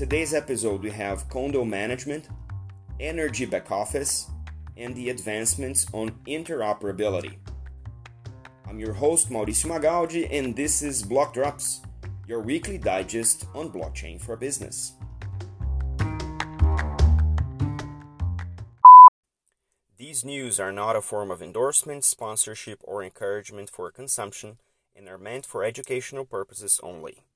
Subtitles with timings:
[0.00, 2.26] today's episode, we have condo management,
[3.00, 4.30] energy back office,
[4.78, 7.36] and the advancements on interoperability.
[8.66, 11.82] I'm your host, Mauricio Magaldi, and this is Block Drops,
[12.26, 14.94] your weekly digest on blockchain for business.
[19.98, 24.56] These news are not a form of endorsement, sponsorship, or encouragement for consumption
[24.96, 27.26] and are meant for educational purposes only.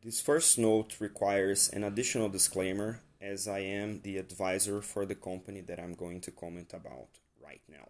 [0.00, 5.60] This first note requires an additional disclaimer as I am the advisor for the company
[5.62, 7.08] that I'm going to comment about
[7.44, 7.88] right now.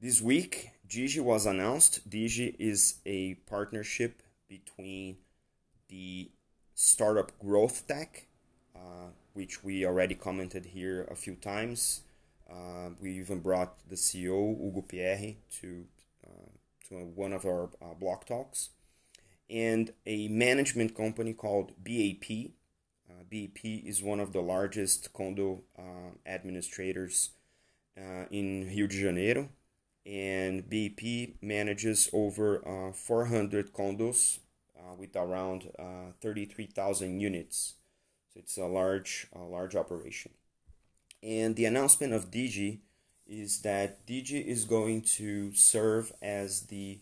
[0.00, 2.08] This week, Digi was announced.
[2.08, 5.18] Digi is a partnership between
[5.90, 6.30] the
[6.74, 8.26] startup Growth Tech,
[8.74, 12.00] uh, which we already commented here a few times.
[12.50, 15.84] Uh, we even brought the CEO Hugo Pierre to
[16.26, 16.48] uh,
[16.88, 18.70] to one of our uh, block talks,
[19.50, 22.52] and a management company called BAP.
[23.08, 27.30] Uh, BAP is one of the largest condo uh, administrators
[27.96, 29.48] uh, in Rio de Janeiro,
[30.06, 34.38] and BAP manages over uh, 400 condos
[34.78, 37.74] uh, with around uh, 33,000 units.
[38.32, 40.32] So it's a large, large operation.
[41.22, 42.80] And the announcement of Digi
[43.26, 47.00] is that Digi is going to serve as the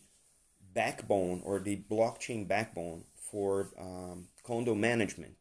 [0.77, 5.37] backbone or the blockchain backbone for um, condo management.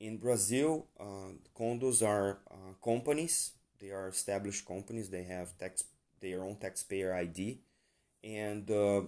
[0.00, 5.10] In Brazil, uh, condos are uh, companies they are established companies.
[5.10, 5.84] They have tax
[6.20, 7.58] their own taxpayer ID,
[8.22, 9.02] and uh,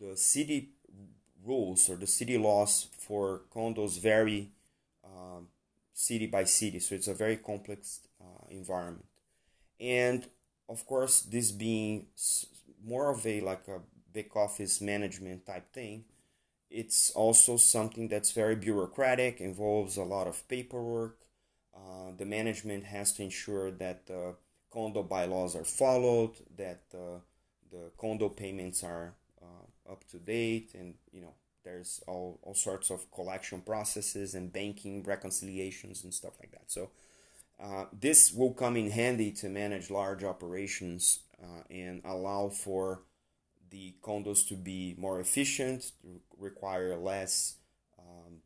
[0.00, 0.70] the city
[1.44, 4.50] rules or the city laws for condos vary
[5.04, 5.46] um,
[5.92, 6.80] city by city.
[6.80, 9.06] So it's a very complex uh, environment,
[9.78, 10.26] and
[10.68, 12.06] of course, this being
[12.84, 13.78] more of a like a
[14.14, 16.04] back office management type thing,
[16.70, 21.18] it's also something that's very bureaucratic, involves a lot of paperwork,
[21.76, 24.34] uh, the management has to ensure that the
[24.70, 27.18] condo bylaws are followed, that uh,
[27.70, 31.34] the condo payments are uh, up to date, and you know
[31.64, 36.70] there's all, all sorts of collection processes and banking reconciliations and stuff like that.
[36.70, 36.90] So
[37.62, 43.02] uh, this will come in handy to manage large operations uh, and allow for
[43.70, 45.92] the condos to be more efficient,
[46.38, 47.56] require less
[47.98, 48.40] um,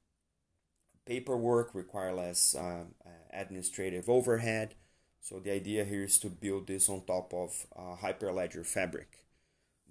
[1.07, 2.85] paperwork, require less uh,
[3.33, 4.75] administrative overhead.
[5.21, 9.25] So the idea here is to build this on top of uh, Hyperledger Fabric.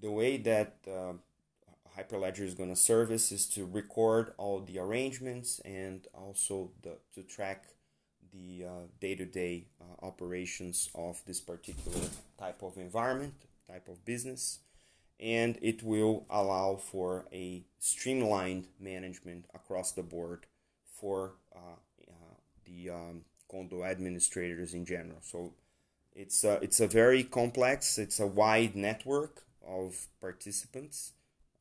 [0.02, 1.14] The way that uh,
[1.98, 7.24] Hyperledger is going to service is to record all the arrangements and also the, to
[7.24, 7.66] track
[8.32, 12.08] the uh, day-to-day uh, operations of this particular
[12.38, 13.34] type of environment,
[13.68, 14.60] type of business,
[15.20, 20.46] and it will allow for a streamlined management across the board
[20.84, 22.36] for uh, uh,
[22.66, 25.20] the um, condo administrators in general.
[25.22, 25.54] So
[26.16, 31.14] it's a, it's a very complex, it's a wide network of participants,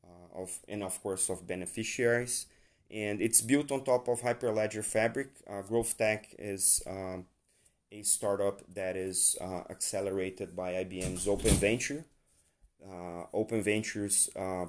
[0.03, 2.45] uh, of and of course of beneficiaries,
[2.89, 5.29] and it's built on top of Hyperledger Fabric.
[5.49, 7.25] Uh, Growth Tech is um,
[7.91, 12.05] a startup that is uh, accelerated by IBM's Open Venture.
[12.89, 14.65] Uh, Open Ventures uh,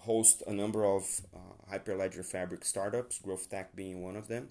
[0.00, 4.48] host a number of uh, Hyperledger Fabric startups, Growth Tech being one of them.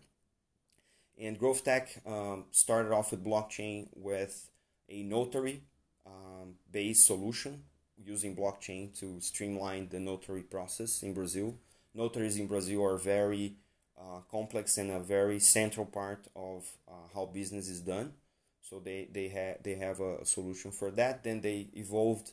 [1.19, 4.49] And Growth Tech um, started off with blockchain with
[4.89, 5.63] a notary
[6.05, 7.63] um, based solution
[7.97, 11.55] using blockchain to streamline the notary process in Brazil.
[11.93, 13.55] Notaries in Brazil are very
[13.97, 18.13] uh, complex and a very central part of uh, how business is done.
[18.61, 21.23] So they they have they have a solution for that.
[21.23, 22.31] Then they evolved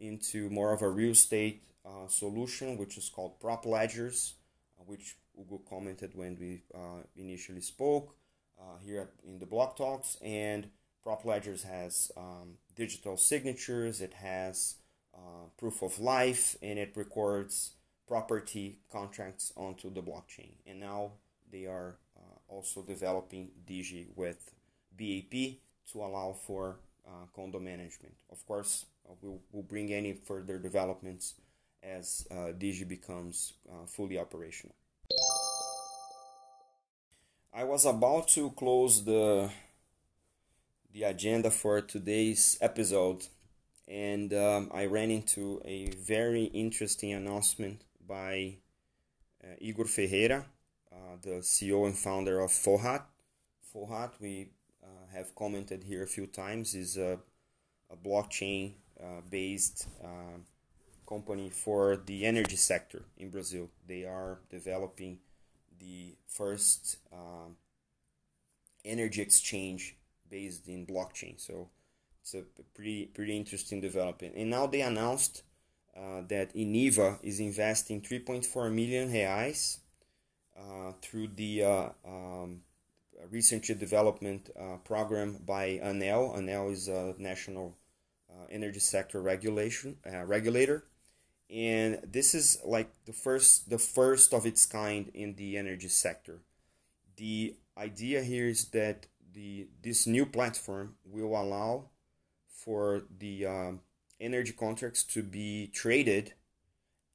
[0.00, 4.34] into more of a real estate uh, solution, which is called prop ledgers,
[4.78, 8.16] uh, which Hugo commented when we uh, initially spoke
[8.58, 10.16] uh, here in the block talks.
[10.22, 10.70] And
[11.02, 14.76] prop ledgers has um, digital signatures, it has
[15.58, 17.72] proof of life, and it records
[18.08, 20.52] property contracts onto the blockchain.
[20.66, 21.12] And now
[21.52, 21.98] they are
[22.48, 24.50] also developing Digi with
[24.96, 25.60] BAP
[25.92, 26.78] to allow for
[27.34, 28.14] condo management.
[28.30, 28.86] Of course,
[29.22, 31.34] we'll, we'll bring any further developments
[31.82, 34.74] as uh, Digi becomes uh, fully operational.
[37.52, 39.50] I was about to close the
[40.92, 43.26] the agenda for today's episode,
[43.86, 48.56] and um, I ran into a very interesting announcement by
[49.42, 50.46] uh, Igor Ferreira,
[50.92, 53.02] uh, the CEO and founder of Fohat.
[53.72, 54.59] Fohat, we uh,
[55.12, 57.18] have commented here a few times, is a,
[57.90, 59.88] a blockchain uh, based
[61.10, 63.68] company for the energy sector in Brazil.
[63.86, 65.18] They are developing
[65.80, 67.56] the first um,
[68.84, 69.96] energy exchange
[70.30, 71.40] based in blockchain.
[71.40, 71.68] So
[72.22, 72.42] it's a
[72.74, 74.34] pretty pretty interesting development.
[74.36, 75.42] And now they announced
[75.96, 79.78] uh, that Eneva is investing 3.4 million reais
[80.56, 82.60] uh, through the uh, um,
[83.30, 86.34] research and development uh, program by ANEEL.
[86.36, 87.76] ANEEL is a national
[88.30, 90.84] uh, energy sector regulation uh, regulator,
[91.48, 96.40] and this is like the first the first of its kind in the energy sector.
[97.16, 101.90] The idea here is that the this new platform will allow
[102.48, 103.80] for the um,
[104.20, 106.34] energy contracts to be traded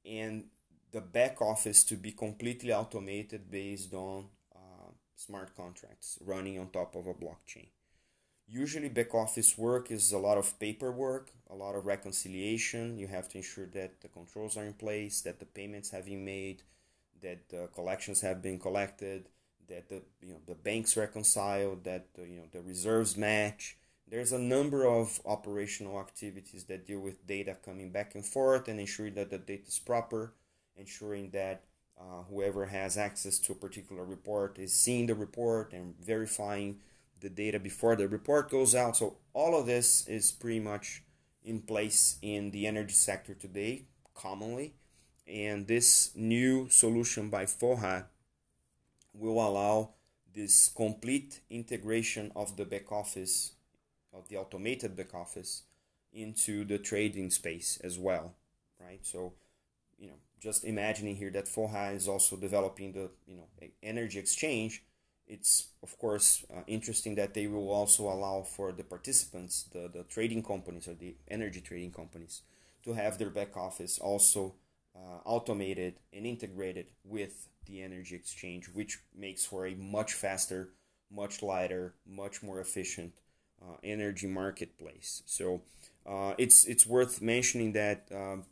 [0.04, 0.44] and
[0.92, 4.26] the back office to be completely automated based on
[5.16, 7.68] smart contracts running on top of a blockchain.
[8.48, 12.96] Usually, back office work is a lot of paperwork, a lot of reconciliation.
[12.96, 16.24] You have to ensure that the controls are in place, that the payments have been
[16.24, 16.62] made,
[17.22, 19.28] that the collections have been collected,
[19.68, 23.76] that the you know the banks reconcile, that you know the reserves match.
[24.08, 28.78] There's a number of operational activities that deal with data coming back and forth and
[28.78, 30.34] ensuring that the data is proper,
[30.76, 31.64] ensuring that
[31.98, 36.78] uh, whoever has access to a particular report is seeing the report and verifying
[37.20, 38.96] the data before the report goes out.
[38.96, 41.02] So all of this is pretty much
[41.42, 43.84] in place in the energy sector today,
[44.14, 44.74] commonly.
[45.26, 48.04] And this new solution by Fohat
[49.14, 49.90] will allow
[50.34, 53.52] this complete integration of the back office,
[54.12, 55.62] of the automated back office,
[56.12, 58.34] into the trading space as well,
[58.78, 59.04] right?
[59.04, 59.32] So,
[59.98, 63.48] you know, just imagining here that Fohat is also developing the, you know,
[63.82, 64.82] energy exchange.
[65.26, 70.04] It's of course uh, interesting that they will also allow for the participants, the, the
[70.04, 72.42] trading companies or the energy trading companies,
[72.84, 74.54] to have their back office also
[74.94, 80.70] uh, automated and integrated with the energy exchange, which makes for a much faster,
[81.10, 83.12] much lighter, much more efficient
[83.60, 85.22] uh, energy marketplace.
[85.26, 85.62] So
[86.06, 88.44] uh, it's it's worth mentioning that um,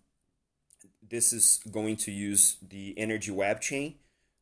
[1.08, 3.94] this is going to use the energy web chain,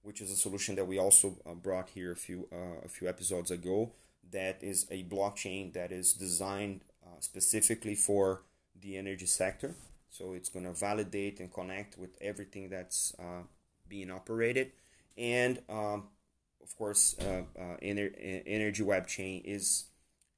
[0.02, 3.08] which is a solution that we also uh, brought here a few uh, a few
[3.08, 3.92] episodes ago.
[4.30, 8.42] That is a blockchain that is designed uh, specifically for
[8.80, 9.74] the energy sector.
[10.08, 13.14] So it's going to validate and connect with everything that's
[13.88, 14.72] being operated.
[15.16, 16.08] And um,
[16.62, 17.16] of course,
[17.82, 19.84] Ener- Energy Web Chain is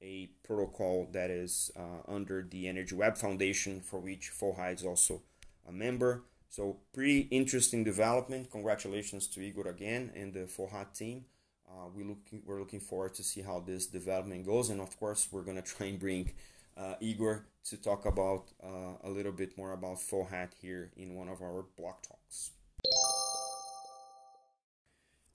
[0.01, 5.21] a protocol that is uh, under the Energy Web Foundation, for which Fohat is also
[5.67, 6.23] a member.
[6.49, 8.51] So, pretty interesting development.
[8.51, 11.25] Congratulations to Igor again and the Fohat team.
[11.67, 15.27] Uh, we looking, we're looking forward to see how this development goes, and of course,
[15.31, 16.31] we're gonna try and bring
[16.77, 21.27] uh, Igor to talk about uh, a little bit more about Fohat here in one
[21.27, 22.51] of our block talks.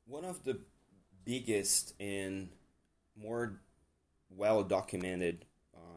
[0.07, 0.61] One of the
[1.25, 2.51] biggest and
[3.21, 3.61] more
[4.31, 5.45] well documented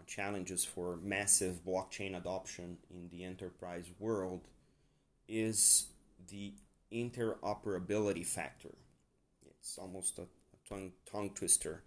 [0.07, 4.41] challenges for massive blockchain adoption in the enterprise world
[5.27, 5.87] is
[6.29, 6.53] the
[6.91, 8.69] interoperability factor.
[9.45, 10.23] It's almost a,
[10.67, 11.83] tongue, tongue twister.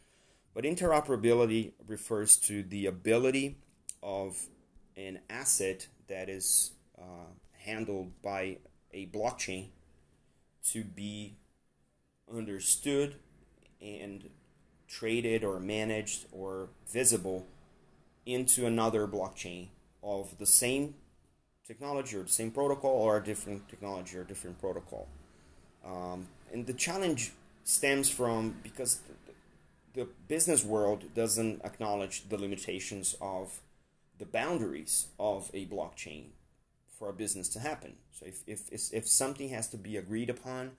[0.55, 3.59] But interoperability refers to the ability
[4.03, 4.47] of
[4.97, 8.59] an asset that is uh, handled by
[8.93, 9.69] a blockchain
[10.71, 11.37] to be
[12.35, 13.17] understood
[13.81, 14.31] and
[14.89, 17.47] traded or managed or visible
[18.27, 19.69] into another blockchain
[20.03, 20.95] of the same
[21.67, 25.09] technology or the same protocol or a different technology or different protocol.
[25.85, 27.33] Um, and the challenge
[27.65, 29.01] stems from because
[29.95, 33.61] the, the business world doesn't acknowledge the limitations of
[34.19, 36.27] the boundaries of a blockchain
[36.99, 37.95] for a business to happen.
[38.13, 40.73] So if, if, if something has to be agreed upon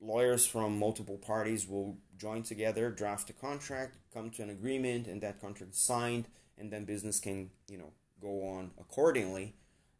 [0.00, 5.20] lawyers from multiple parties will join together, draft a contract, come to an agreement, and
[5.22, 6.26] that contract is signed,
[6.58, 9.54] and then business can you know go on accordingly.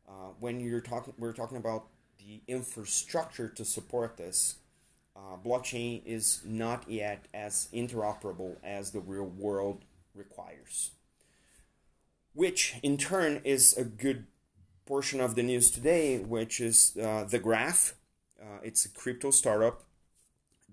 [0.08, 1.86] Uh, when you're talking, we're talking about
[2.18, 4.56] the infrastructure to support this.
[5.16, 9.84] Uh, blockchain is not yet as interoperable as the real world
[10.14, 10.90] requires,
[12.32, 14.26] which in turn is a good
[14.86, 17.94] portion of the news today, which is uh, the Graph.
[18.40, 19.84] Uh, it's a crypto startup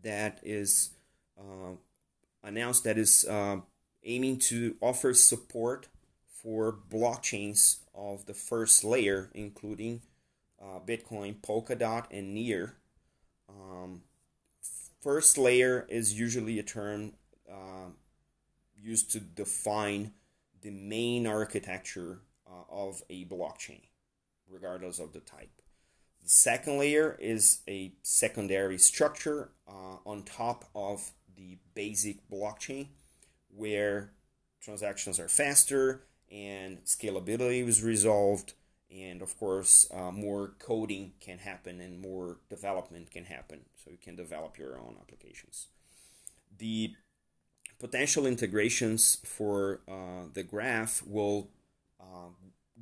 [0.01, 0.89] that is
[1.39, 1.75] uh,
[2.43, 3.57] announced that is uh,
[4.03, 5.87] aiming to offer support
[6.27, 10.01] for blockchains of the first layer, including
[10.61, 12.77] uh, Bitcoin, Polkadot, and Near.
[13.49, 14.01] Um,
[15.01, 17.13] first layer is usually a term
[17.49, 17.91] uh,
[18.75, 20.13] used to define
[20.61, 23.81] the main architecture uh, of a blockchain,
[24.49, 25.61] regardless of the type.
[26.21, 32.87] The second layer is a secondary structure uh, on top of the basic blockchain
[33.55, 34.11] where
[34.61, 38.53] transactions are faster and scalability is resolved
[38.91, 43.61] and of course uh, more coding can happen and more development can happen.
[43.83, 45.67] So you can develop your own applications.
[46.57, 46.93] The
[47.79, 51.49] potential integrations for uh, the graph will
[51.99, 52.29] uh,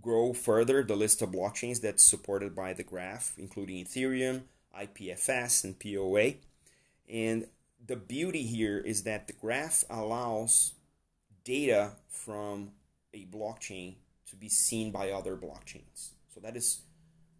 [0.01, 0.83] grow further.
[0.83, 4.43] The list of blockchains that's supported by the graph, including Ethereum,
[4.77, 6.33] IPFS, and POA.
[7.07, 7.47] And
[7.85, 10.73] the beauty here is that the graph allows
[11.43, 12.71] data from
[13.13, 13.95] a blockchain
[14.29, 16.11] to be seen by other blockchains.
[16.33, 16.81] So that is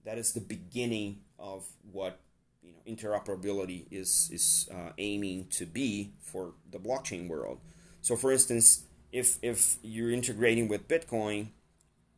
[0.05, 2.19] that is the beginning of what
[2.62, 7.60] you know interoperability is is uh, aiming to be for the blockchain world.
[8.01, 11.50] So, for instance, if if you're integrating with Bitcoin,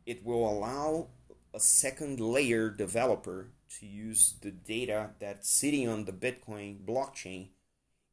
[0.06, 1.08] it will allow
[1.54, 3.48] a second layer developer
[3.78, 7.48] to use the data that's sitting on the Bitcoin blockchain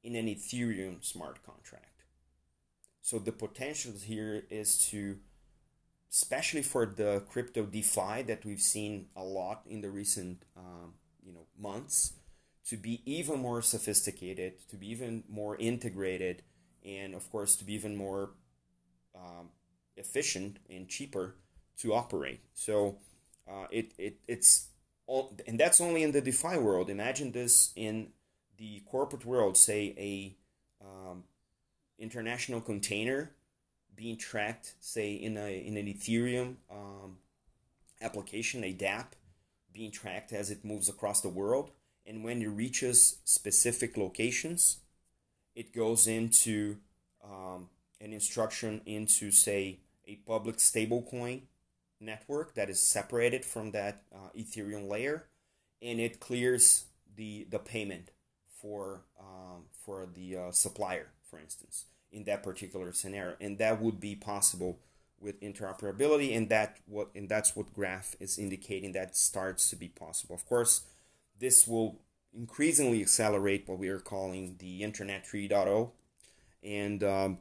[0.03, 2.03] in an Ethereum smart contract.
[3.01, 5.17] So the potential here is to,
[6.11, 10.93] especially for the crypto DeFi that we've seen a lot in the recent um,
[11.25, 12.13] you know months,
[12.67, 16.43] to be even more sophisticated, to be even more integrated,
[16.85, 18.31] and of course to be even more
[19.15, 19.49] um,
[19.97, 21.35] efficient and cheaper
[21.79, 22.41] to operate.
[22.53, 22.97] So
[23.49, 24.67] uh, it, it it's
[25.07, 26.89] all, and that's only in the DeFi world.
[26.89, 28.09] Imagine this in
[28.59, 31.23] the corporate world, say a um,
[31.97, 33.31] international container
[33.95, 37.17] being tracked, say in a in an Ethereum um,
[38.01, 39.13] application, a DApp
[39.73, 41.71] being tracked as it moves across the world,
[42.05, 44.79] and when it reaches specific locations,
[45.55, 46.77] it goes into
[47.23, 47.69] um,
[48.01, 51.43] an instruction into say a public stablecoin
[52.01, 55.27] network that is separated from that uh, Ethereum layer,
[55.81, 56.85] and it clears
[57.15, 58.11] the the payment
[58.61, 63.99] for um, for the uh, supplier, for instance, in that particular scenario, and that would
[63.99, 64.79] be possible
[65.19, 69.87] with interoperability, and that what and that's what Graph is indicating that starts to be
[69.87, 70.35] possible.
[70.35, 70.81] Of course,
[71.39, 71.99] this will
[72.33, 75.91] increasingly accelerate what we are calling the Internet 3.0,
[76.63, 77.37] and um,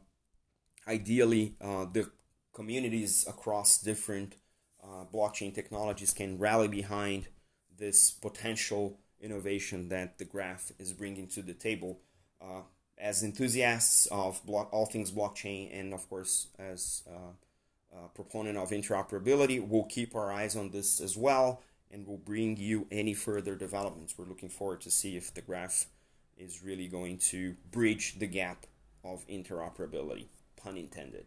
[0.86, 2.10] ideally, uh, the
[2.52, 4.34] communities across different
[4.82, 7.28] uh, blockchain technologies can rally behind
[7.76, 12.00] this potential innovation that the graph is bringing to the table.
[12.40, 12.62] Uh,
[12.96, 19.66] as enthusiasts of all things blockchain, and of course, as uh, a proponent of interoperability,
[19.66, 24.14] we'll keep our eyes on this as well, and we'll bring you any further developments.
[24.18, 25.86] We're looking forward to see if the graph
[26.36, 28.66] is really going to bridge the gap
[29.04, 31.26] of interoperability, pun intended.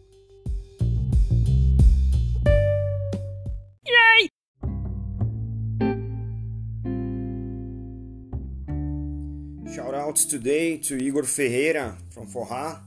[10.11, 12.79] Shoutouts today to Igor Ferreira from Fohat,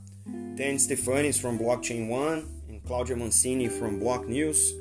[0.57, 4.73] Dan Stefanis from Blockchain One, and Claudia Mancini from Block News,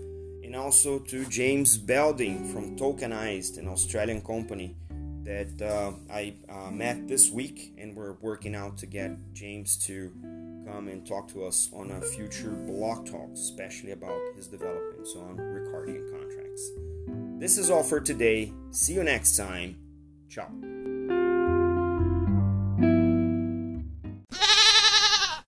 [0.43, 4.75] and also to James Belding from Tokenized, an Australian company
[5.23, 10.12] that uh, I uh, met this week, and we're working out to get James to
[10.67, 15.38] come and talk to us on a future block talk, especially about his developments on
[15.38, 16.71] Ricardian contracts.
[17.39, 18.51] This is all for today.
[18.71, 19.77] See you next time.
[20.29, 20.73] Ciao.